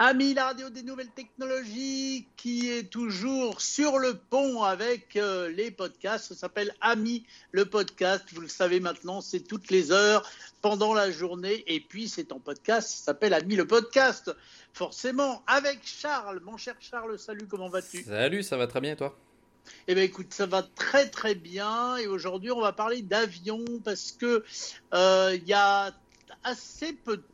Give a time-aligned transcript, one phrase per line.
[0.00, 5.72] Ami la radio des nouvelles technologies qui est toujours sur le pont avec euh, les
[5.72, 6.26] podcasts.
[6.26, 8.24] Ça s'appelle Ami le podcast.
[8.32, 10.24] Vous le savez maintenant, c'est toutes les heures
[10.62, 11.64] pendant la journée.
[11.66, 12.88] Et puis c'est en podcast.
[12.90, 14.32] Ça s'appelle Ami le podcast.
[14.72, 16.38] Forcément, avec Charles.
[16.44, 18.04] Mon cher Charles, salut, comment vas-tu?
[18.04, 19.18] Salut, ça va très bien et toi?
[19.88, 21.96] Eh bien, écoute, ça va très très bien.
[21.96, 24.44] Et aujourd'hui, on va parler d'avions parce que
[24.94, 25.92] euh, il y a
[26.44, 27.24] assez peu de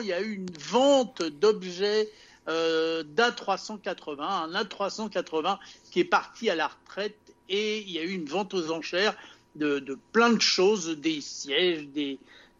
[0.00, 2.10] il y a eu une vente d'objets
[2.48, 5.58] euh, d'A380, un A380
[5.90, 7.16] qui est parti à la retraite
[7.48, 9.16] et il y a eu une vente aux enchères
[9.56, 12.18] de, plein de choses, des sièges, des,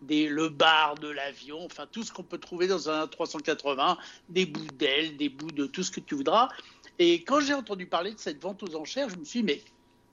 [0.09, 3.97] le bar de l'avion, enfin tout ce qu'on peut trouver dans un A380,
[4.29, 6.48] des bouts d'ailes, des bouts de tout ce que tu voudras.
[6.98, 9.62] Et quand j'ai entendu parler de cette vente aux enchères, je me suis dit, mais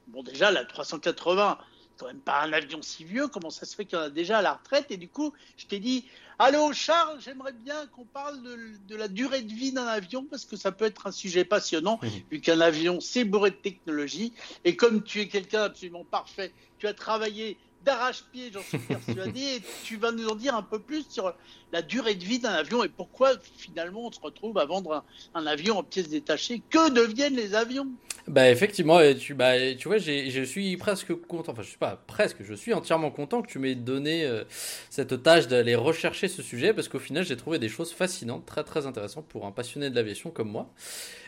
[0.08, 1.58] bon déjà la 380,
[2.02, 4.10] quand même pas un avion si vieux, comment ça se fait qu'il y en a
[4.10, 6.06] déjà à la retraite Et du coup, je t'ai dit,
[6.40, 10.56] allô Charles, j'aimerais bien qu'on parle de, la durée de vie d'un avion, parce que
[10.56, 12.00] ça peut être un sujet passionnant,
[12.32, 14.34] vu qu'un avion, c'est bourré de technologie.
[14.66, 19.42] Et comme tu es quelqu'un absolument parfait, tu as travaillé d'arrache-pied, j'en suis persuadé.
[19.58, 21.34] et tu vas nous en dire un peu plus sur
[21.72, 25.46] la durée de vie d'un avion et pourquoi finalement on se retrouve à vendre un,
[25.46, 26.62] avion en pièces détachées.
[26.70, 27.88] Que deviennent les avions?
[28.28, 32.38] Bah effectivement, tu, bah, tu vois, je suis presque content, enfin je suis pas presque,
[32.44, 34.44] je suis entièrement content que tu m'aies donné euh,
[34.90, 38.64] cette tâche d'aller rechercher ce sujet parce qu'au final j'ai trouvé des choses fascinantes, très
[38.64, 40.72] très intéressantes pour un passionné de l'aviation comme moi.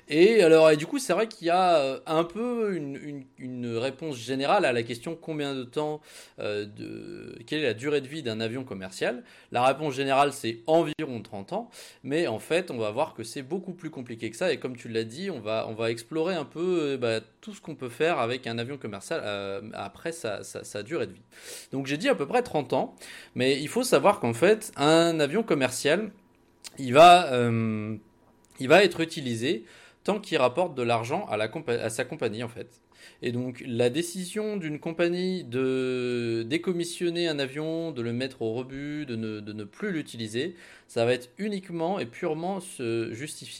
[0.10, 4.18] Et alors, et du coup, c'est vrai qu'il y a euh, un peu une, réponse
[4.18, 6.02] générale à la question combien de temps,
[6.40, 9.24] euh, de, quelle est la durée de vie d'un avion commercial?
[9.52, 11.70] La réponse générale, c'est environ 30 ans,
[12.04, 14.52] mais en fait, on va voir que c'est beaucoup plus compliqué que ça.
[14.52, 17.54] Et comme tu l'as dit, on va, on va explorer un peu euh, bah, tout
[17.54, 19.22] ce qu'on peut faire avec un avion commercial
[19.74, 21.22] après sa, durée de vie.
[21.72, 22.96] Donc, j'ai dit à peu près 30 ans,
[23.36, 26.12] mais il faut savoir qu'en fait, un avion commercial,
[26.78, 27.30] il va,
[28.60, 29.66] il va être utilisé
[30.04, 32.82] tant qu'il rapporte de l'argent à, sa compagnie en fait.
[33.22, 39.06] Et donc la décision d'une compagnie de décommissionner un avion, de le mettre au rebut,
[39.06, 40.56] de ne, plus l'utiliser,
[40.88, 43.12] ça va être uniquement et purement se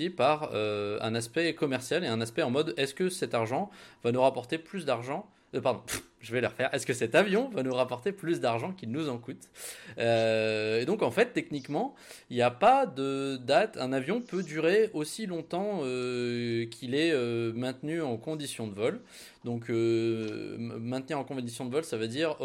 [0.10, 3.70] par euh, un aspect commercial et un aspect en mode est-ce que cet argent
[4.04, 5.26] va nous rapporter plus d'argent
[5.56, 5.82] euh, pardon,
[6.22, 6.74] je vais le refaire.
[6.74, 9.50] Est-ce que cet avion va nous rapporter plus d'argent qu'il nous en coûte
[9.98, 11.96] euh, Et donc, en fait, techniquement,
[12.30, 13.78] il n'y a pas de date.
[13.78, 17.14] Un avion peut durer aussi longtemps euh, qu'il est
[17.54, 19.02] maintenu en condition de vol.
[19.44, 22.38] Donc, maintenir en condition de vol, ça veut dire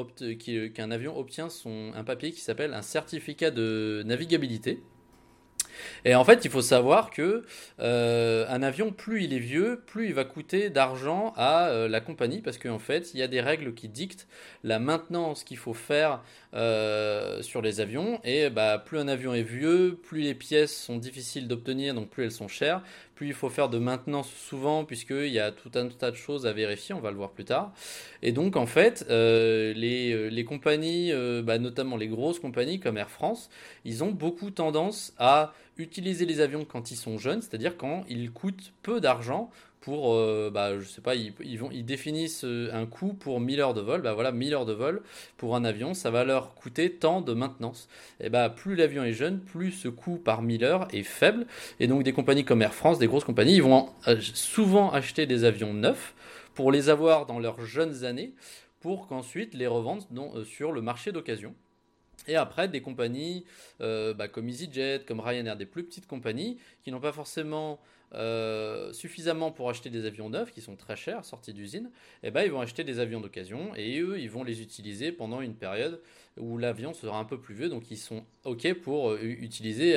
[0.74, 4.82] qu'un avion obtient son, un papier qui s'appelle un certificat de navigabilité.
[6.04, 7.44] Et en fait, il faut savoir que
[7.80, 12.00] euh, un avion, plus il est vieux, plus il va coûter d'argent à euh, la
[12.00, 14.26] compagnie, parce qu'en fait, il y a des règles qui dictent
[14.64, 16.22] la maintenance qu'il faut faire
[16.54, 18.20] euh, sur les avions.
[18.24, 22.24] Et bah, plus un avion est vieux, plus les pièces sont difficiles d'obtenir, donc plus
[22.24, 22.82] elles sont chères,
[23.26, 26.52] il faut faire de maintenance souvent, puisqu'il y a tout un tas de choses à
[26.52, 27.72] vérifier, on va le voir plus tard.
[28.22, 31.12] Et donc, en fait, les, les, compagnies,
[31.42, 33.50] bah, notamment les grosses compagnies comme Air France,
[33.84, 38.30] ils ont beaucoup tendance à utiliser les avions quand ils sont jeunes, c'est-à-dire quand ils
[38.30, 39.50] coûtent peu d'argent
[39.80, 43.60] pour, euh, bah, je sais pas, ils, vont, ils définissent euh, un coût pour 1000
[43.60, 44.02] heures de vol.
[44.02, 45.02] Bah voilà, 1000 heures de vol
[45.36, 47.88] pour un avion, ça va leur coûter tant de maintenance.
[48.20, 51.46] Et bah, plus l'avion est jeune, plus ce coût par 1000 heures est faible.
[51.80, 55.26] Et donc, des compagnies comme Air France, des grosses compagnies, ils vont euh, souvent acheter
[55.26, 56.14] des avions neufs
[56.54, 58.34] pour les avoir dans leurs jeunes années
[58.80, 60.06] pour qu'ensuite les revendent
[60.44, 61.54] sur le marché d'occasion.
[62.28, 63.44] Et après, des compagnies
[63.80, 67.80] euh, bah, comme EasyJet, comme Ryanair, des plus petites compagnies qui n'ont pas forcément
[68.14, 71.90] euh, suffisamment pour acheter des avions neufs qui sont très chers, sortis d'usine,
[72.22, 75.12] et eh ben, ils vont acheter des avions d'occasion et eux, ils vont les utiliser
[75.12, 76.00] pendant une période
[76.38, 77.68] où l'avion sera un peu plus vieux.
[77.68, 79.94] Donc, ils sont OK pour euh, utiliser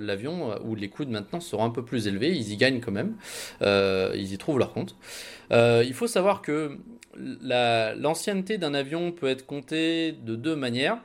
[0.00, 2.30] l'avion où les coûts de maintenance seront un peu plus élevés.
[2.30, 3.16] Ils y gagnent quand même.
[3.60, 4.96] ils y trouvent leur compte.
[5.50, 6.78] il faut savoir que
[7.14, 10.98] l'ancienneté d'un avion peut être comptée de deux manières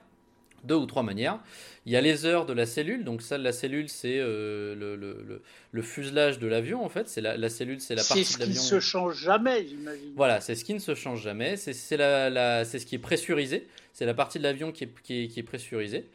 [0.64, 1.40] deux ou trois manières.
[1.86, 4.96] Il y a les heures de la cellule, donc ça, la cellule, c'est euh, le,
[4.96, 5.42] le,
[5.72, 7.08] le, fuselage de l'avion, en fait.
[7.08, 8.56] C'est la, la, cellule, c'est la partie de l'avion.
[8.56, 10.12] C'est ce qui ne se change jamais, j'imagine.
[10.16, 11.56] Voilà, c'est ce qui ne se change jamais.
[11.56, 13.68] C'est la, la, ce qui est pressurisé.
[13.94, 16.06] C'est la partie de l'avion qui est, qui, est, qui est, pressurisée.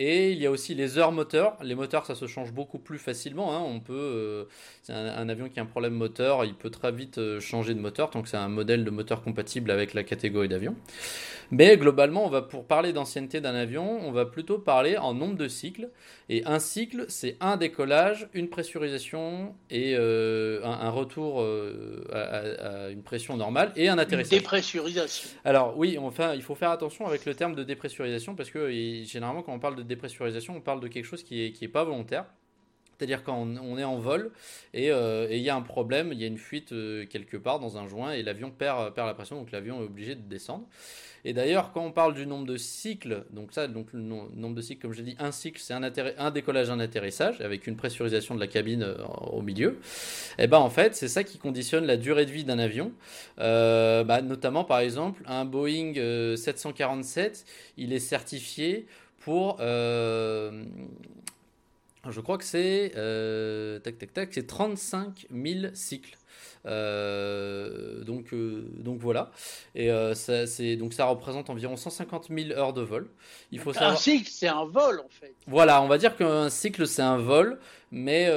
[0.00, 1.56] Et il y a aussi les heures moteurs.
[1.60, 3.56] Les moteurs, ça se change beaucoup plus facilement.
[3.56, 3.62] Hein.
[3.66, 4.44] On peut, euh,
[4.82, 7.80] c'est un, avion qui a un problème moteur, il peut très vite euh, changer de
[7.80, 10.76] moteur tant que c'est un modèle de moteur compatible avec la catégorie d'avion.
[11.50, 15.36] Mais globalement, on va pour parler d'ancienneté d'un avion, on va plutôt parler en nombre
[15.36, 15.88] de cycles.
[16.28, 21.42] Et un cycle, c'est un décollage, une pressurisation et euh, un, retour
[22.12, 24.34] à, une pression normale et un atterrissage.
[24.34, 25.30] Une dépressurisation.
[25.44, 29.42] Alors oui, enfin, il faut faire attention avec le terme de dépressurisation parce que généralement
[29.42, 31.84] quand on parle de dépressurisation, on parle de quelque chose qui est, qui est pas
[31.84, 32.26] volontaire.
[32.98, 34.32] C'est-à-dire quand on, est en vol
[34.74, 37.60] euh, et il y a un problème, il y a une fuite euh, quelque part
[37.60, 40.66] dans un joint et l'avion perd, perd la pression, donc l'avion est obligé de descendre.
[41.24, 44.60] Et d'ailleurs, quand on parle du nombre de cycles, donc ça, donc le nombre de
[44.62, 48.34] cycles, comme je l'ai dit, un cycle, c'est un, décollage, un atterrissage, avec une pressurisation
[48.34, 49.78] de la cabine euh, au milieu.
[50.38, 52.92] Et eh ben en fait, c'est ça qui conditionne la durée de vie d'un avion.
[53.36, 55.94] Bah, notamment, par exemple, un Boeing
[56.36, 57.44] 747,
[57.76, 58.86] il est certifié
[59.18, 59.60] pour
[62.10, 66.16] je crois que c'est euh, tac tac tac, c'est 35 000 cycles.
[66.66, 69.30] Euh, donc, euh, donc voilà.
[69.74, 73.08] Et ça, c'est, donc ça représente environ 150 000 heures de vol.
[73.52, 73.92] Il faut savoir...
[73.92, 75.34] Un cycle, c'est un vol en fait.
[75.46, 77.58] Voilà, on va dire qu'un cycle, c'est un vol,
[77.90, 78.30] mais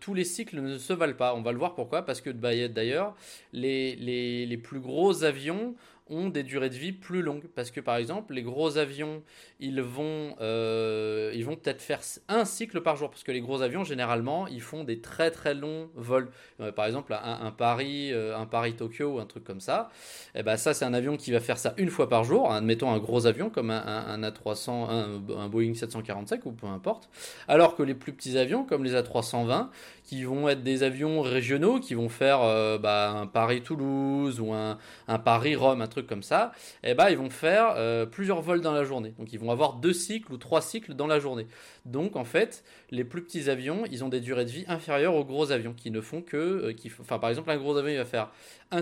[0.00, 1.34] tous les cycles ne se valent pas.
[1.34, 2.02] On va le voir pourquoi.
[2.02, 3.14] Parce que bah, d'ailleurs,
[3.52, 5.74] les, les, les plus gros avions
[6.08, 7.46] ont des durées de vie plus longues.
[7.54, 9.22] Parce que par exemple, les gros avions,
[9.60, 13.10] ils vont, euh, vont peut-être faire un cycle par jour.
[13.10, 16.30] Parce que les gros avions, généralement, ils font des très très longs vols.
[16.60, 19.88] Euh, par exemple, un, Paris, euh, un Paris-Tokyo ou un truc comme ça.
[20.34, 22.52] Et eh ben ça, c'est un avion qui va faire ça une fois par jour.
[22.52, 27.08] Admettons un gros avion comme un, un A300, un, Boeing 745 ou peu importe.
[27.48, 29.68] Alors que les plus petits avions, comme les A320,
[30.04, 32.40] qui vont être des avions régionaux, qui vont faire
[32.78, 34.78] bah, un Paris-Toulouse ou un,
[35.08, 36.52] un Paris-Rome, un truc comme ça,
[36.82, 39.14] et eh ben, ils vont faire euh, plusieurs vols dans la journée.
[39.18, 41.46] Donc ils vont avoir deux cycles ou trois cycles dans la journée.
[41.84, 45.24] Donc en fait, les plus petits avions, ils ont des durées de vie inférieures aux
[45.24, 47.98] gros avions qui ne font que, euh, qui, enfin par exemple un gros avion il
[47.98, 48.30] va faire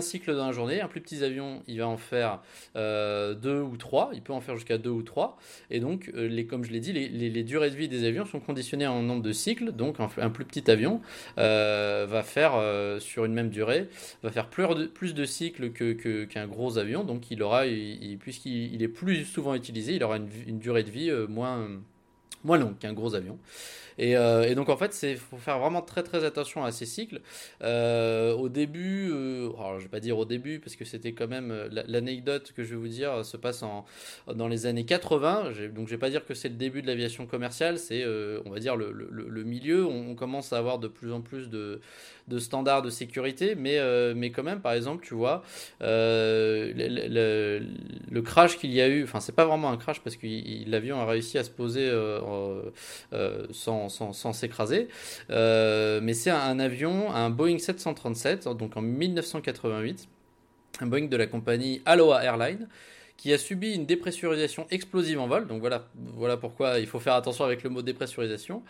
[0.01, 2.41] cycle dans la journée, un plus petit avion il va en faire
[2.75, 5.37] euh, deux ou trois, il peut en faire jusqu'à deux ou trois.
[5.69, 8.87] Et donc les, comme je l'ai dit, les, durées de vie des avions sont conditionnées
[8.87, 9.71] en nombre de cycles.
[9.71, 11.01] Donc un, plus petit avion
[11.37, 12.53] va faire
[12.99, 13.87] sur une même durée,
[14.21, 17.63] va faire plus de, cycles que, qu'un gros avion donc il aura,
[18.19, 21.67] puisqu'il est plus souvent utilisé, il aura une, durée de vie euh, moins,
[22.43, 23.37] moins longue qu'un gros avion.
[23.99, 27.21] Euh, et, donc en fait, il faut faire vraiment très très attention à ces cycles.
[27.61, 31.27] Euh, au début, euh, alors, je vais pas dire au début parce que c'était quand
[31.27, 31.53] même
[31.87, 33.85] l'anecdote que je vais vous dire se passe en,
[34.33, 35.51] dans les années 80.
[35.73, 38.05] Donc je vais pas dire que c'est le début de l'aviation commerciale, c'est
[38.45, 39.85] on va dire le, milieu.
[39.85, 41.81] On, commence à avoir de plus en plus de,
[42.27, 43.79] de standards de sécurité, mais,
[44.15, 45.43] mais quand même, par exemple, tu vois,
[45.81, 47.61] le,
[48.11, 50.27] le, crash qu'il y a eu, enfin c'est pas vraiment un crash parce que
[50.69, 51.91] l'avion a réussi à se poser
[53.51, 54.87] sans sans, s'écraser.
[55.29, 60.07] Euh, mais c'est un, avion, un Boeing 737, donc en 1988,
[60.81, 62.67] un Boeing de la compagnie Aloha Airlines
[63.23, 65.47] qui a subi une dépressurisation explosive en vol.
[65.47, 68.63] Donc voilà, voilà pourquoi il faut faire attention avec le mot dépressurisation.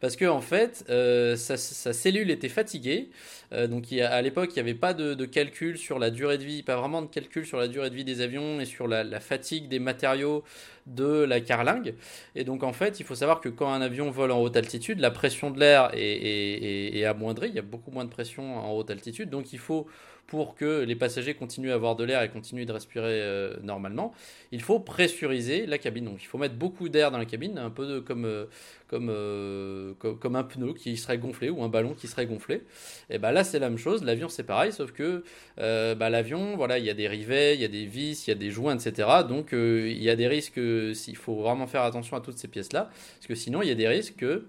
[0.00, 1.58] Parce que en fait, euh, sa,
[1.92, 3.10] cellule était fatiguée.
[3.52, 6.62] Euh, donc à l'époque, il n'y avait pas de, calcul sur la durée de vie,
[6.62, 9.68] pas vraiment de calcul sur la durée de vie des avions et sur la, fatigue
[9.68, 10.42] des matériaux
[10.86, 11.94] de la carlingue.
[12.34, 15.00] Et donc en fait, il faut savoir que quand un avion vole en haute altitude,
[15.00, 17.50] la pression de l'air est, est amoindrie.
[17.50, 19.28] Il y a beaucoup moins de pression en haute altitude.
[19.28, 19.86] Donc il faut
[20.28, 24.12] pour que les passagers continuent à avoir de l'air et continuent de respirer euh, normalement,
[24.52, 26.04] il faut pressuriser la cabine.
[26.04, 28.44] Donc il faut mettre beaucoup d'air dans la cabine, un peu comme, euh,
[28.92, 32.62] euh, comme, comme, un pneu qui serait gonflé ou un ballon qui serait gonflé.
[33.08, 35.24] Et ben là c'est la même chose, l'avion c'est pareil, sauf que
[35.56, 38.32] bah, l'avion, voilà, il y a des rivets, il y a des vis, il y
[38.32, 39.08] a des joints, etc.
[39.26, 42.90] Donc il y a des risques, il faut vraiment faire attention à toutes ces pièces-là,
[43.16, 44.44] parce que sinon il y a des risques que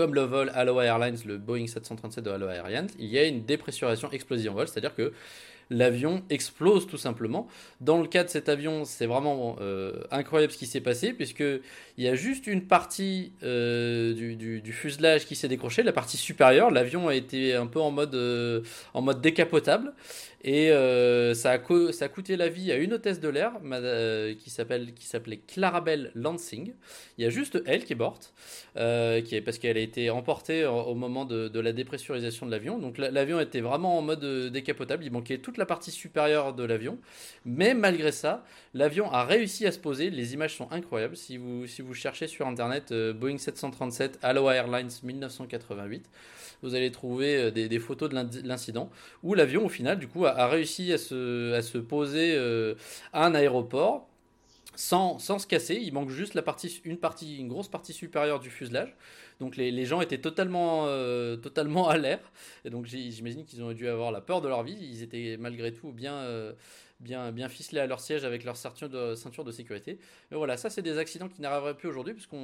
[0.00, 3.44] comme le vol Aloha Airlines, le Boeing 737 de Aloha Airlines, il y a une
[3.44, 5.12] dépressurisation explosive en vol, c'est-à-dire que
[5.68, 7.48] l'avion explose tout simplement.
[7.82, 11.60] Dans le cas de cet avion, c'est vraiment euh, incroyable ce qui s'est passé, puisqu'il
[11.98, 16.70] y a juste une partie euh, du, fuselage qui s'est décroché, la partie supérieure.
[16.70, 18.62] L'avion a été un peu en mode, euh,
[18.94, 19.92] en mode décapotable.
[20.42, 25.36] Et euh, ça, a coûté la vie à une hôtesse de l'air euh, qui s'appelait
[25.46, 26.72] Clarabelle Lansing.
[27.18, 28.32] Il y a juste elle qui est morte,
[28.76, 32.78] euh, parce qu'elle a été emportée au, moment de, la dépressurisation de l'avion.
[32.78, 35.04] Donc l'avion était vraiment en mode décapotable.
[35.04, 36.98] Il manquait toute la partie supérieure de l'avion,
[37.44, 40.08] mais malgré ça, l'avion a réussi à se poser.
[40.08, 41.16] Les images sont incroyables.
[41.16, 46.08] Si vous cherchez sur internet Boeing 737 Aloha Airlines 1988
[46.62, 48.90] vous allez trouver euh, des, photos de l'incident
[49.22, 52.74] où l'avion, au final, du coup, a, réussi à se, à se poser euh,
[53.12, 54.08] à un aéroport
[54.76, 55.76] sans, sans, se casser.
[55.76, 58.94] Il manque juste la partie, une, partie, une grosse partie supérieure du fuselage.
[59.40, 62.20] Donc les, les gens étaient totalement, euh, totalement à l'air.
[62.64, 64.76] Et donc j'imagine qu'ils ont dû avoir la peur de leur vie.
[64.80, 66.54] Ils étaient malgré tout bien,
[67.00, 69.98] bien, bien ficelés à leur siège avec leur ceinture de, ceinture de sécurité.
[70.30, 72.34] Mais voilà, ça c'est des accidents qui n'arriveraient plus aujourd'hui puisque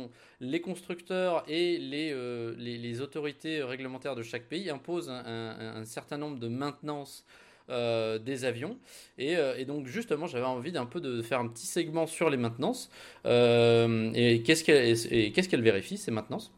[0.40, 6.38] les constructeurs et les, euh, les, autorités réglementaires de chaque pays imposent un, certain nombre
[6.38, 7.26] de maintenances
[7.70, 8.78] euh, des avions.
[9.18, 12.30] Et, euh, et, donc justement, j'avais envie d'un peu de faire un petit segment sur
[12.30, 12.90] les maintenances.
[13.25, 16.52] et qu'est-ce qu'elles qu'est-ce qu'elle vérifient ces maintenances?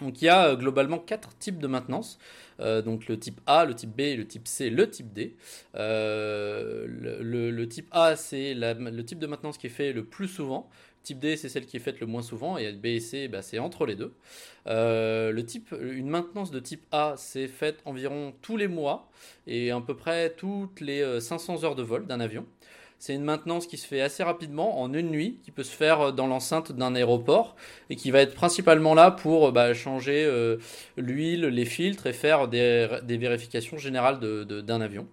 [0.00, 2.18] Donc il y a globalement quatre types de maintenance.
[2.58, 5.34] donc le type A, le type B, le type C, le type D.
[5.74, 10.68] le, type A, c'est le type de maintenance qui est fait le plus souvent.
[11.04, 13.42] Type D, c'est celle qui est faite le moins souvent, et B et C, bah,
[13.42, 14.14] c'est entre les deux.
[14.66, 15.38] Euh,
[15.78, 19.10] une maintenance de type A, c'est faite environ tous les mois,
[19.46, 22.46] et à peu près toutes les 500 euh, heures de vol d'un avion.
[22.98, 26.00] C'est une maintenance qui se fait assez rapidement, en une nuit, qui peut se faire
[26.00, 27.54] euh, dans l'enceinte d'un aéroport,
[27.90, 30.26] et qui va être principalement là pour bah, changer
[30.96, 35.06] l'huile, les filtres, et faire des, vérifications générales d'un avion.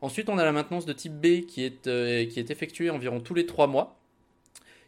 [0.00, 3.34] Ensuite, on a la maintenance de type B qui est, qui est effectuée environ tous
[3.34, 4.00] les 3 mois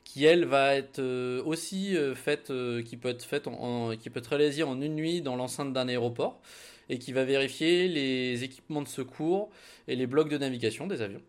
[0.07, 4.09] qui elle va être euh, aussi euh, faite, euh, qui peut être faite, en, qui
[4.09, 6.41] peut être réalisée en une nuit dans l'enceinte d'un aéroport
[6.89, 9.51] et qui va vérifier les équipements de secours
[9.89, 11.23] et les blocs de navigation des avions.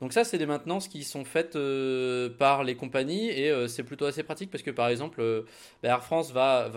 [0.00, 1.58] Donc ça, c'est des maintenances qui sont faites
[2.38, 5.44] par les compagnies et c'est plutôt assez pratique parce que par exemple,
[5.82, 6.70] Air France va,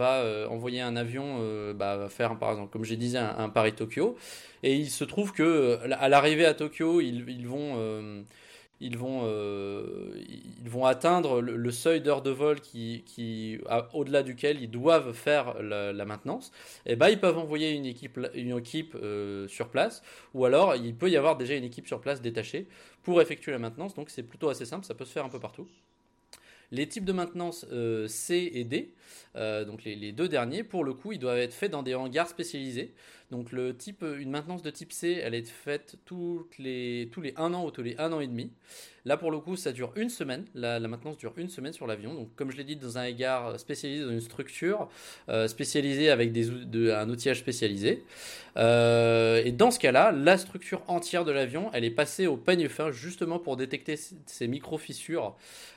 [0.50, 4.18] envoyer un avion, bah, faire par exemple, comme j'ai dit, un, Paris-Tokyo
[4.64, 8.26] et il se trouve que à l'arrivée à Tokyo, ils, ils vont
[8.80, 10.12] ils vont, euh,
[10.62, 13.60] ils vont atteindre le, seuil d'heure de vol qui
[13.94, 16.52] au-delà duquel ils doivent faire la, maintenance,
[16.86, 20.04] et eh ben, ils peuvent envoyer une équipe, une équipe euh, sur place,
[20.34, 22.68] ou alors il peut y avoir déjà une équipe sur place détachée
[23.04, 25.40] pour effectuer la maintenance, donc c'est plutôt assez simple, ça peut se faire un peu
[25.40, 25.68] partout.
[26.72, 28.92] Les types de maintenance euh, C et D,
[29.36, 32.28] donc les, les, deux derniers, pour le coup, ils doivent être faits dans des hangars
[32.28, 32.94] spécialisés.
[33.34, 35.96] Donc le type, une maintenance de type C, elle est faite
[36.60, 38.52] les, tous les 1 an ou tous les 1 an et demi.
[39.06, 42.14] Là pour le coup ça dure une semaine, la, maintenance dure une semaine sur l'avion.
[42.14, 44.88] Donc comme je l'ai dit dans un égard spécialisé, dans une structure
[45.30, 48.04] euh, spécialisée avec des, de, un outillage spécialisé.
[48.56, 52.70] Euh, et dans ce cas-là, la structure entière de l'avion, elle est passée au peigne
[52.70, 53.96] fin justement pour détecter
[54.28, 55.36] ces micro-fissures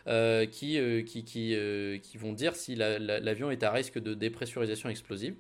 [0.09, 1.57] euh, qui, qui, qui,
[2.03, 5.37] qui, vont dire si l'avion est à risque de dépressurisation explosive.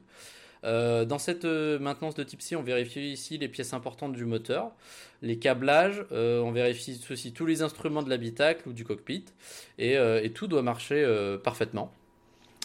[0.64, 4.24] Euh, dans cette euh, maintenance de type C, on vérifie ici les pièces importantes du
[4.24, 4.72] moteur,
[5.22, 9.24] les câblages, euh, on vérifie aussi tous les instruments de l'habitacle ou du cockpit,
[9.78, 9.96] et,
[10.34, 11.04] tout doit marcher
[11.42, 11.92] parfaitement.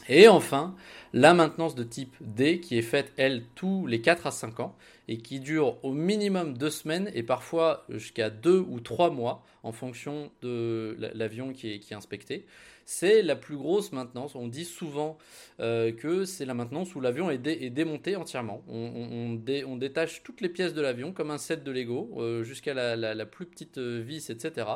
[0.10, 0.76] Et enfin,
[1.14, 4.76] la maintenance de type D qui est faite, elle, tous les 4 à 5 ans
[5.12, 9.72] et qui dure au minimum 2 semaines et parfois jusqu'à 2 ou 3 mois en
[9.72, 12.46] fonction de l'avion qui est inspecté
[12.92, 14.36] c'est la plus grosse maintenance.
[14.36, 15.18] On dit souvent
[15.62, 17.38] euh, que c'est la maintenance où l'avion est,
[17.70, 18.64] démonté entièrement.
[18.68, 19.38] On,
[19.78, 23.46] détache toutes les pièces de l'avion comme un set de Lego euh, jusqu'à la, plus
[23.46, 24.68] petite euh, vis, etc.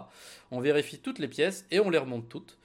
[0.50, 2.58] On vérifie toutes les pièces et on les remonte toutes.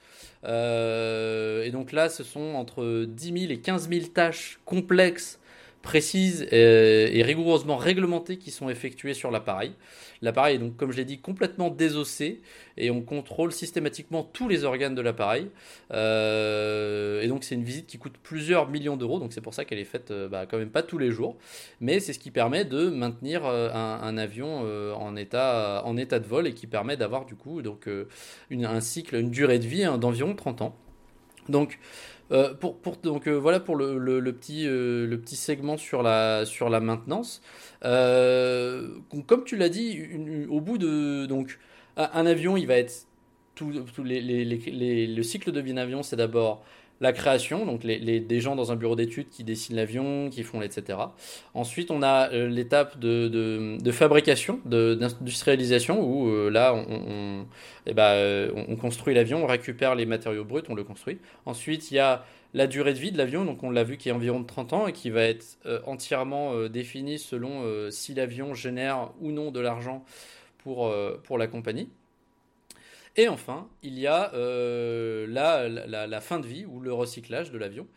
[0.43, 5.40] et donc là, ce sont entre 10 000 et 15 000 tâches complexes
[5.81, 9.73] précises et, rigoureusement réglementées qui sont effectuées sur l'appareil.
[10.21, 12.41] L'appareil est donc, comme je l'ai dit, complètement désossé
[12.77, 15.47] et on contrôle systématiquement tous les organes de l'appareil.
[15.91, 19.65] Euh, et donc c'est une visite qui coûte plusieurs millions d'euros, donc c'est pour ça
[19.65, 21.37] qu'elle est faite euh, bah, quand même pas tous les jours.
[21.79, 24.61] Mais c'est ce qui permet de maintenir euh, un, avion
[24.95, 27.89] en, état, en état de vol et qui permet d'avoir du coup donc,
[28.51, 30.75] un cycle, une durée de vie hein, d'environ 30 ans.
[31.51, 31.79] Donc
[32.31, 36.69] euh, pour, donc euh, voilà pour le, petit, euh, le petit segment sur la, sur
[36.69, 37.41] la maintenance.
[37.81, 39.99] comme tu l'as dit,
[40.49, 41.59] au bout de donc
[41.97, 43.05] un avion, il va être
[43.55, 46.63] tout, les, le cycle de vie d'un avion, c'est d'abord
[47.01, 50.61] la création, donc les, des gens dans un bureau d'études qui dessinent l'avion, qui font
[50.61, 50.99] etc.
[51.55, 53.27] Ensuite, on a euh, l'étape de,
[53.81, 57.45] de, fabrication, d'industrialisation, où euh, là, on, on,
[57.87, 61.17] eh ben, euh, on, construit l'avion, on récupère les matériaux bruts, on le construit.
[61.47, 64.09] Ensuite, il y a la durée de vie de l'avion, donc on l'a vu qui
[64.09, 69.11] est environ de 30 ans et qui va être entièrement définie selon si l'avion génère
[69.21, 70.03] ou non de l'argent
[70.57, 70.93] pour,
[71.23, 71.87] pour la compagnie.
[73.17, 77.87] Et enfin, il y a euh, la, fin de vie ou le recyclage de l'avion.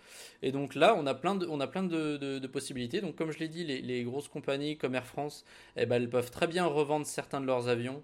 [0.43, 3.01] Et donc là, on a plein de, possibilités.
[3.01, 5.45] Donc comme je l'ai dit, les, grosses compagnies comme Air France,
[5.77, 8.03] eh ben, elles peuvent très bien revendre certains de leurs avions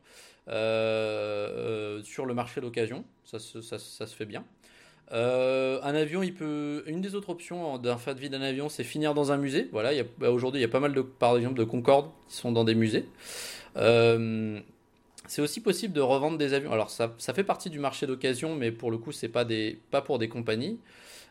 [0.48, 3.04] euh, euh, sur le marché d'occasion.
[3.24, 4.44] Ça, se fait bien.
[5.10, 6.84] un avion, il peut.
[6.86, 9.68] Une des autres options d'un fin de vie d'un avion, c'est finir dans un musée.
[9.72, 12.52] Voilà, bah, aujourd'hui, il y a pas mal de, par exemple, de Concorde qui sont
[12.52, 13.04] dans des musées.
[15.30, 16.72] C'est aussi possible de revendre des avions.
[16.72, 19.78] Alors ça, ça fait partie du marché d'occasion, mais pour le coup, c'est pas des,
[19.92, 20.80] pas pour des compagnies.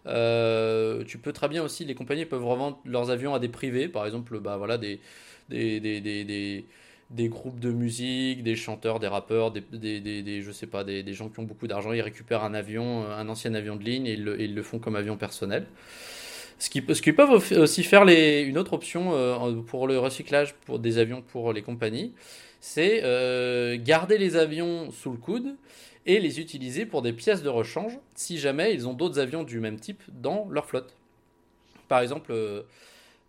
[0.07, 3.89] Euh, tu peux très bien aussi, les compagnies peuvent revendre leurs avions à des privés,
[3.89, 5.01] par exemple, bah voilà, des,
[5.49, 6.65] des, des, des,
[7.09, 9.61] des groupes de musique, des chanteurs, des rappeurs, des,
[10.41, 13.53] je sais pas, des, gens qui ont beaucoup d'argent, ils récupèrent un avion, un ancien
[13.53, 15.65] avion de ligne et ils le, ils le font comme avion personnel.
[16.57, 20.55] Ce qui, ce qui peuvent aussi faire les, une autre option euh, pour le recyclage
[20.65, 22.13] pour des avions pour les compagnies,
[22.59, 25.55] c'est euh, garder les avions sous le coude
[26.05, 29.59] et les utiliser pour des pièces de rechange si jamais ils ont d'autres avions du
[29.59, 30.95] même type dans leur flotte.
[31.87, 32.33] par exemple,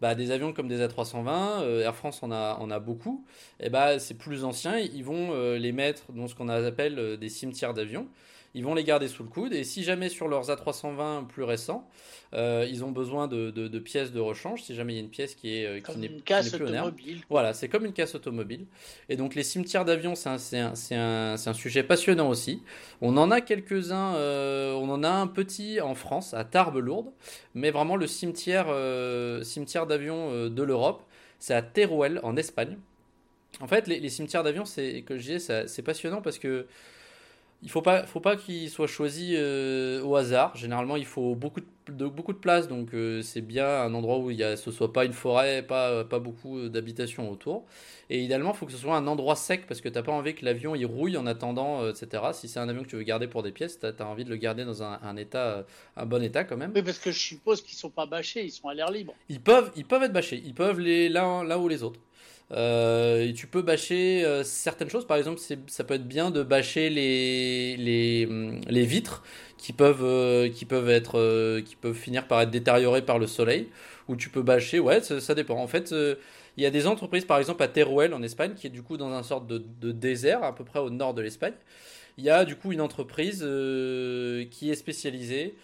[0.01, 3.25] bah, des avions comme des A320, Air France en a, beaucoup,
[3.59, 7.75] et bah, c'est plus ancien, ils vont les mettre dans ce qu'on appelle des cimetières
[7.75, 8.07] d'avions
[8.55, 9.53] ils vont les garder sous le coude.
[9.53, 11.89] Et si jamais sur leurs A320 plus récents,
[12.33, 15.11] euh, ils ont besoin de, de, pièces de rechange, si jamais il y a une
[15.11, 17.23] pièce qui est euh, qui n'est une casse automobile.
[17.29, 18.67] Voilà, c'est comme une casse automobile.
[19.09, 20.29] Et donc les cimetières d'avions, c'est
[20.59, 22.63] un, un, un, sujet passionnant aussi.
[23.01, 27.13] On en a quelques-uns, euh, on en a un petit en France, à Tarbes-Lourdes,
[27.55, 28.67] mais vraiment le cimetière,
[29.45, 31.03] cimetière d'avions de l'Europe,
[31.39, 32.79] c'est à Teruel en Espagne.
[33.61, 36.67] En fait, les, les cimetières d'avions, c'est que je c'est passionnant parce que
[37.63, 40.57] il faut pas, faut pas qu'il soit choisi euh, au hasard.
[40.57, 44.31] Généralement, il faut beaucoup de, beaucoup de place, donc euh, c'est bien un endroit où
[44.31, 47.67] il y a, ce soit pas une forêt, pas, pas beaucoup d'habitations autour.
[48.09, 50.13] Et idéalement, il faut que ce soit un endroit sec parce que tu n'as pas
[50.13, 52.23] envie que l'avion il rouille en attendant, euh, etc.
[52.33, 54.31] Si c'est un avion que tu veux garder pour des pièces, tu as, envie de
[54.31, 56.73] le garder dans un, état, un bon état quand même.
[56.75, 59.15] Oui, parce que je suppose qu'ils sont pas bâchés, ils sont à l'air libre.
[59.29, 62.01] Ils peuvent, ils peuvent être bâchés, ils peuvent les l'un ou les autres.
[62.53, 65.07] Euh, et tu peux bâcher euh, certaines choses.
[65.07, 69.23] Par exemple, ça peut être bien de bâcher les, les, hum, les vitres
[69.57, 73.69] qui peuvent, euh, qui, peuvent être, qui peuvent finir par être détériorées par le soleil.
[74.09, 75.57] Ou tu peux bâcher, ouais, ça, dépend.
[75.57, 75.95] En fait,
[76.57, 78.97] il y a des entreprises, par exemple à Teruel en Espagne, qui est du coup
[78.97, 81.55] dans un sorte de, de désert, à peu près au nord de l'Espagne.
[82.19, 85.55] Il y a du coup une entreprise qui est spécialisée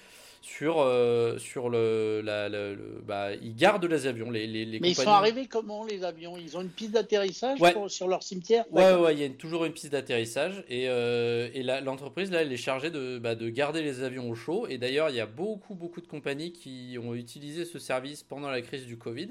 [0.46, 4.30] sur, euh, sur le, la, le, bah, ils gardent les avions.
[4.30, 6.36] Les, les, Mais ils sont arrivés comment les avions?
[6.38, 8.64] Ils ont une piste d'atterrissage sur leur cimetière?
[8.70, 12.52] Ouais, ouais, il y a toujours une piste d'atterrissage et, euh, et l'entreprise là, elle
[12.52, 14.68] est chargée de, bah, de garder les avions au chaud.
[14.68, 18.48] Et d'ailleurs, il y a beaucoup, beaucoup de compagnies qui ont utilisé ce service pendant
[18.48, 19.30] la crise du Covid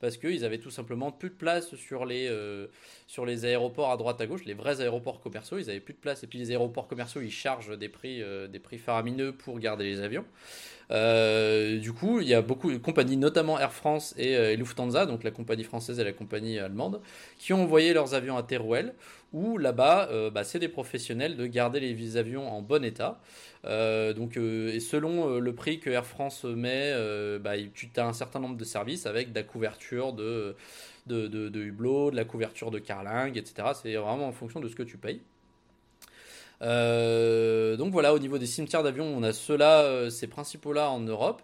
[0.00, 2.66] parce qu'ils avaient tout simplement plus de place sur les, euh,
[3.06, 5.98] sur les aéroports à droite à gauche, les vrais aéroports commerciaux, ils avaient plus de
[5.98, 6.22] place.
[6.22, 10.24] Et puis les aéroports commerciaux, ils chargent des prix, euh, faramineux pour garder les avions.
[10.90, 15.24] Euh, du coup, il y a beaucoup de compagnies, notamment Air France et, Lufthansa, donc
[15.24, 17.00] la compagnie française et la compagnie allemande,
[17.38, 18.94] qui ont envoyé leurs avions à Teruel,
[19.32, 23.20] où là-bas, bah, c'est des professionnels de garder les avions en bon état.
[23.64, 26.92] Euh, euh, et selon euh, le prix que Air France met,
[27.40, 30.56] bah, tu as un certain nombre de services avec de la couverture de,
[31.06, 33.68] de, de, hublot, de la couverture de carlingue, etc.
[33.80, 35.20] C'est vraiment en fonction de ce que tu payes.
[36.60, 41.42] donc voilà, au niveau des cimetières d'avions, on a ceux-là, ces principaux-là en Europe.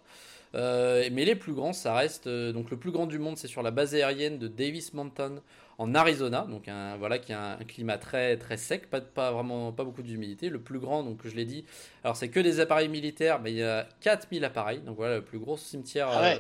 [0.54, 3.70] mais les plus grands, ça reste donc le plus grand du monde, c'est sur la
[3.70, 5.36] base aérienne de Davis Mountain
[5.78, 9.72] en Arizona, donc un, voilà, qui a un, climat très, très sec, pas, pas, vraiment,
[9.72, 10.48] pas beaucoup d'humidité.
[10.48, 11.64] Le plus grand, donc je l'ai dit,
[12.04, 15.22] alors c'est que des appareils militaires, mais il y a 4000 appareils, donc voilà, le
[15.22, 16.38] plus gros cimetière ah euh,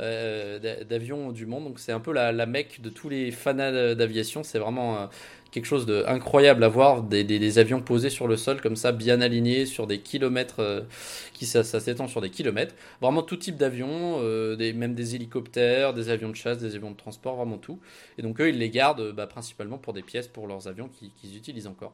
[0.00, 1.64] euh, d'avions du monde.
[1.64, 4.42] Donc c'est un peu la, la mecque de tous les fans d'aviation.
[4.42, 5.06] C'est vraiment euh,
[5.54, 9.66] quelque chose d'incroyable à voir, des, avions posés sur le sol comme ça, bien alignés
[9.66, 10.80] sur des kilomètres, euh,
[11.32, 12.74] qui ça, s'étend sur des kilomètres.
[13.00, 16.96] Vraiment tout type d'avions, euh, même des hélicoptères, des avions de chasse, des avions de
[16.96, 17.78] transport, vraiment tout.
[18.18, 21.36] Et donc eux, ils les gardent bah, principalement pour des pièces pour leurs avions qu'ils
[21.36, 21.92] utilisent encore.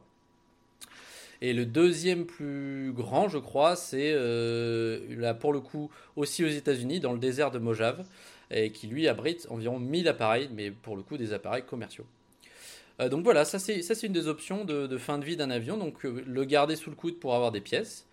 [1.41, 6.49] Et le deuxième plus grand, je crois, c'est euh, là pour le coup aussi aux
[6.49, 8.05] États-Unis, dans le désert de Mojave,
[8.49, 12.07] et qui lui abrite environ 1000 appareils, mais pour le coup des appareils commerciaux.
[13.01, 16.05] Euh, donc voilà, ça c'est une des options de, fin de vie d'un avion, donc
[16.05, 18.05] euh, le garder sous le coude pour avoir des pièces.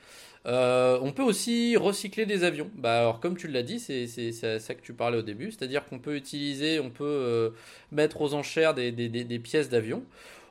[0.47, 2.71] Euh, on peut aussi recycler des avions.
[2.75, 5.99] Bah alors comme tu l'as dit, c'est ça que tu parlais au début, c'est-à-dire qu'on
[5.99, 7.53] peut utiliser, on peut
[7.93, 10.05] mettre aux enchères des, pièces d'avion.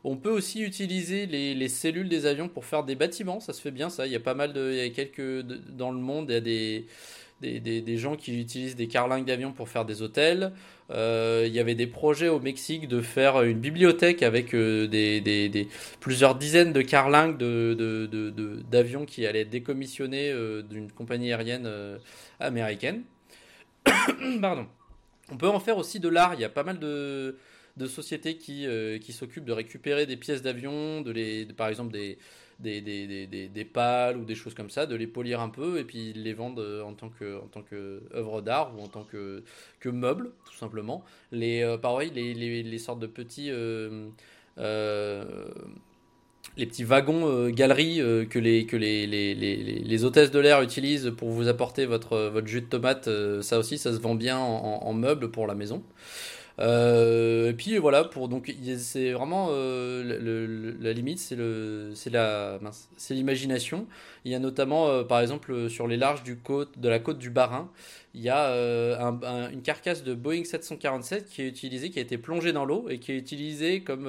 [0.03, 3.71] On peut aussi utiliser les, cellules des avions pour faire des bâtiments, ça se fait
[3.71, 4.05] bien ça.
[4.05, 6.37] Il y a pas mal de, il y a quelques dans le monde, il y
[6.37, 6.85] a des
[7.41, 10.51] des, gens qui utilisent des carlingues d'avion pour faire des hôtels.
[10.89, 15.67] Euh, il y avait des projets au Mexique de faire une bibliothèque avec euh, des,
[15.99, 21.69] plusieurs dizaines de carlingues d'avions qui allaient être décommissionnés euh, d'une compagnie aérienne
[22.39, 23.03] américaine.
[24.41, 24.67] Pardon.
[25.29, 26.33] On peut en faire aussi de l'art.
[26.35, 27.35] Il y a pas mal de,
[27.87, 28.65] sociétés qui,
[29.01, 32.17] qui s'occupent de récupérer des pièces d'avion, de par exemple des,
[32.59, 35.77] des, des, des, des, pales ou des choses comme ça, de les polir un peu
[35.77, 38.87] et puis les vendre euh, en tant que, en tant que œuvre d'art ou en
[38.87, 39.43] tant que,
[39.79, 41.03] que meuble, tout simplement.
[41.31, 43.49] Les, euh, pareil, les, les, les, sortes de petits.
[43.51, 44.09] Euh,
[46.55, 47.97] les petits wagons galeries
[48.29, 52.47] que, les, que les, les, les, hôtesses de l'air utilisent pour vous apporter votre, votre
[52.47, 53.07] jus de tomate,
[53.41, 55.83] ça aussi, ça se vend bien en, en meuble pour la maison.
[56.59, 61.35] Euh, et puis voilà, pour donc c'est vraiment euh, la limite, c'est
[63.13, 63.87] l'imagination.
[64.25, 67.19] Il y a notamment, euh, par exemple, sur les larges du côte, de la côte
[67.19, 67.69] du Barin,
[68.15, 68.51] il y a
[69.51, 72.99] une carcasse de Boeing 747 qui est utilisée, qui a été plongée dans l'eau et
[72.99, 74.07] qui est utilisée comme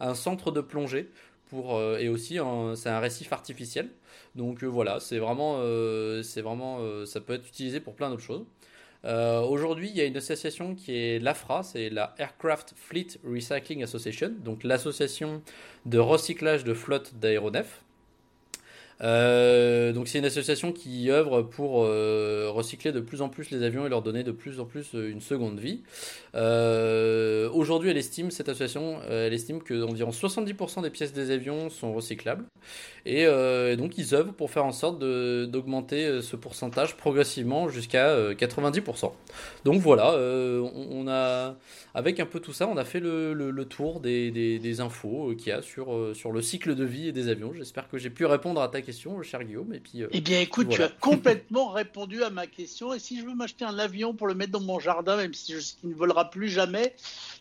[0.00, 1.08] un centre de plongée
[1.48, 2.38] pour et aussi
[2.74, 3.90] c'est un récif artificiel.
[4.34, 5.62] Donc voilà, c'est vraiment,
[6.24, 8.44] c'est vraiment, ça peut être utilisé pour plein d'autres choses.
[9.04, 14.34] Aujourd'hui, il y a une association qui est l'AFRA, c'est la Aircraft Fleet Recycling Association,
[14.44, 15.42] donc l'association
[15.86, 17.84] de recyclage de flotte d'aéronefs.
[19.00, 23.62] Euh, donc c'est une association qui œuvre pour euh, recycler de plus en plus les
[23.62, 25.82] avions et leur donner de plus en plus euh, une seconde vie.
[26.34, 31.92] Aujourd'hui, elle estime cette association, elle estime que environ 70% des pièces des avions sont
[31.92, 32.44] recyclables
[33.06, 33.26] et,
[33.76, 39.12] donc ils œuvrent pour faire en sorte d'augmenter ce pourcentage progressivement jusqu'à 90%.
[39.64, 41.56] Donc voilà, on, a
[41.94, 45.62] avec un peu tout ça, on a fait le, tour des infos qu'il y a
[45.62, 47.52] sur, sur le cycle de vie des avions.
[47.52, 48.87] J'espère que j'ai pu répondre à ta question,
[49.22, 49.72] cher Guillaume.
[49.72, 52.92] Et puis, euh, eh bien, écoute, tu as complètement répondu à ma question.
[52.94, 55.52] Et si je veux m'acheter un avion pour le mettre dans mon jardin, même si
[55.52, 56.94] je sais qu'il ne volera plus jamais,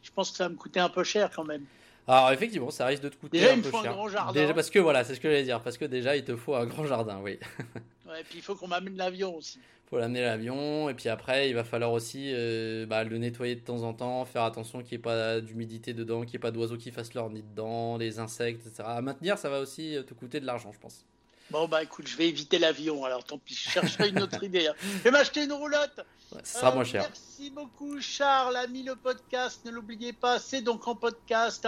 [0.04, 1.66] je pense que ça va me coûter un peu cher quand même.
[2.08, 3.80] Alors effectivement, ça risque de te coûter déjà, un peu cher.
[3.80, 4.32] Un grand jardin.
[4.32, 6.56] Déjà, parce que voilà, c'est ce que j'allais dire, parce que déjà il te faut
[6.56, 7.38] un grand jardin, oui.
[8.08, 9.60] ouais, et puis il faut qu'on m'amène l'avion aussi.
[9.60, 13.56] Il faut l'amener l'avion, et puis après il va falloir aussi euh, bah, le nettoyer
[13.56, 16.40] de temps en temps, faire attention qu'il n'y ait pas d'humidité dedans, qu'il n'y ait
[16.40, 18.84] pas d'oiseaux qui fassent leur nid dedans, les insectes, etc.
[18.86, 21.06] À maintenir, ça va aussi te coûter de l'argent, je pense.
[21.50, 24.68] Bon, bah écoute, je vais éviter l'avion, alors tant pis, je chercherai une autre idée.
[24.68, 24.74] Hein.
[24.82, 26.02] Je vais m'acheter une roulotte.
[26.44, 27.04] ça sera moins cher.
[27.04, 28.58] Merci beaucoup, Charles.
[28.58, 31.66] A mis le podcast, ne l'oubliez pas, c'est donc en podcast.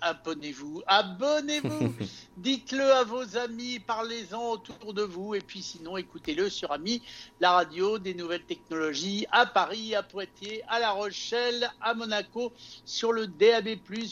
[0.00, 1.94] Abonnez-vous, abonnez-vous.
[2.36, 5.36] Dites-le à vos amis, parlez-en autour de vous.
[5.36, 7.00] Et puis sinon, écoutez-le sur Ami,
[7.38, 12.52] la radio des nouvelles technologies à Paris, à Poitiers, à La Rochelle, à Monaco,
[12.84, 13.68] sur le DAB.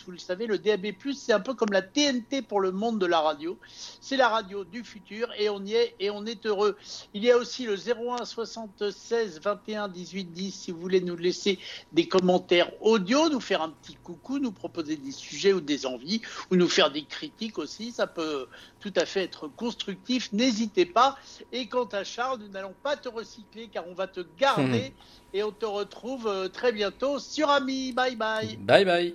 [0.06, 3.06] Vous le savez, le DAB, c'est un peu comme la TNT pour le monde de
[3.06, 3.58] la radio.
[4.00, 4.99] C'est la radio du futur
[5.38, 6.76] et on y est et on est heureux.
[7.14, 11.58] Il y a aussi le 01 76 21 18 10 si vous voulez nous laisser
[11.92, 16.22] des commentaires audio, nous faire un petit coucou, nous proposer des sujets ou des envies
[16.50, 18.46] ou nous faire des critiques aussi, ça peut
[18.80, 21.18] tout à fait être constructif, n'hésitez pas.
[21.52, 24.92] Et quant à Charles, nous n'allons pas te recycler car on va te garder
[25.32, 27.92] et on te retrouve euh, très bientôt sur Ami.
[27.92, 28.56] Bye bye.
[28.56, 29.08] Bye bye.